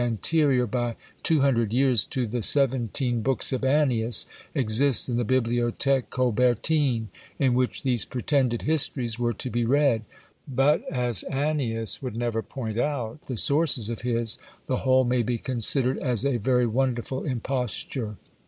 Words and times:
anterior 0.03 0.65
by 0.65 0.95
two 1.21 1.41
hundred 1.41 1.71
years 1.71 2.05
to 2.05 2.25
the 2.25 2.41
seventeen 2.41 3.21
books 3.21 3.53
of 3.53 3.63
Annius, 3.63 4.25
exists 4.55 5.07
in 5.07 5.15
the 5.17 5.23
Bibliothèque 5.23 6.09
Colbertine, 6.09 7.09
in 7.37 7.53
which 7.53 7.83
these 7.83 8.03
pretended 8.03 8.63
histories 8.63 9.19
were 9.19 9.33
to 9.33 9.51
be 9.51 9.63
read; 9.63 10.01
but 10.47 10.81
as 10.91 11.21
Annius 11.29 12.01
would 12.01 12.15
never 12.15 12.41
point 12.41 12.79
out 12.79 13.25
the 13.27 13.37
sources 13.37 13.89
of 13.91 14.01
his, 14.01 14.39
the 14.65 14.77
whole 14.77 15.03
may 15.05 15.21
be 15.21 15.37
considered 15.37 15.99
as 15.99 16.25
a 16.25 16.37
very 16.37 16.65
wonderful 16.65 17.21
imposture. 17.23 18.15